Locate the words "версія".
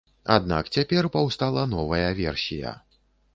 2.23-2.73